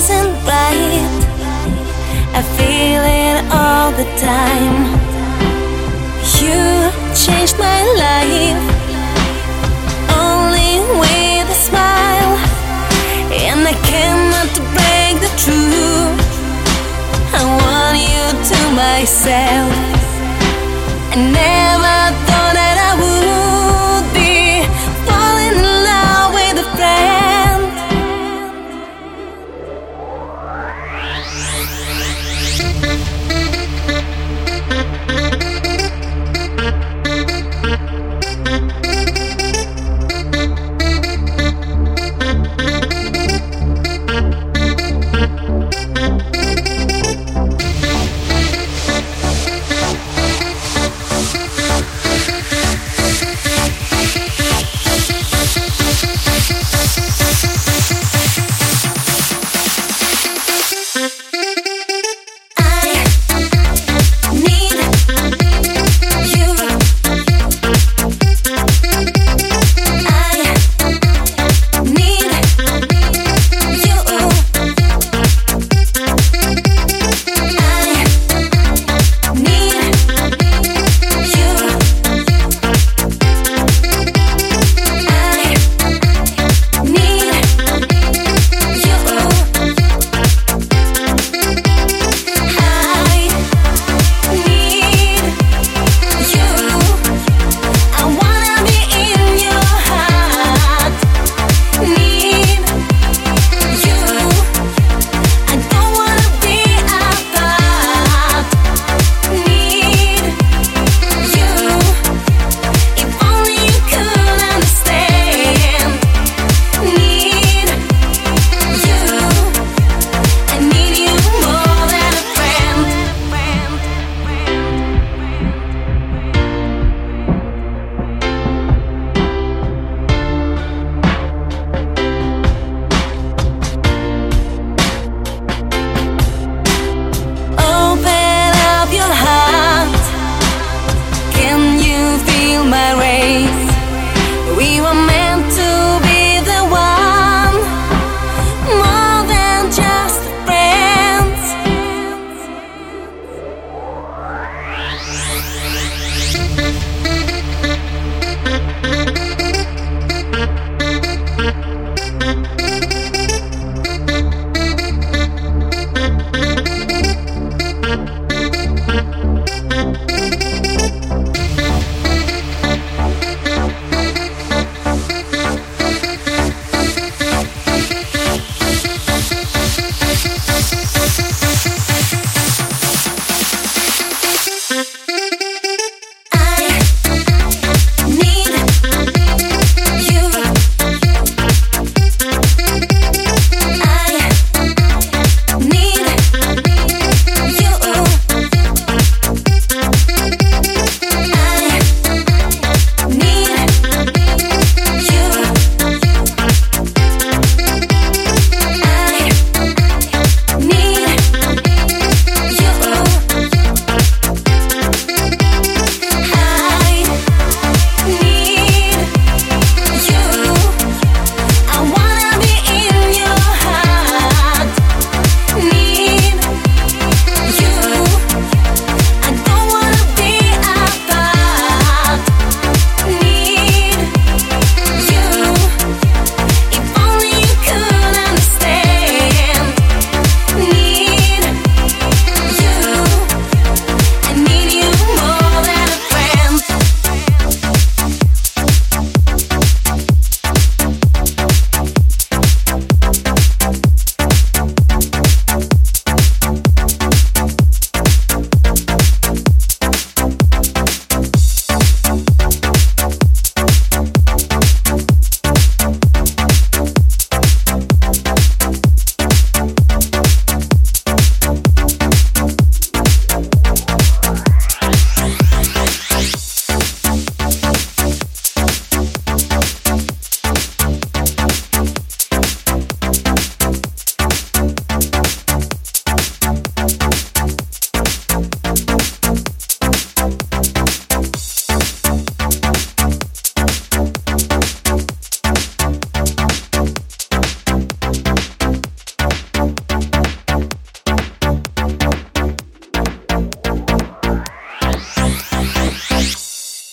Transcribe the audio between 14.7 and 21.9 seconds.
break the truth. I want you to myself. I never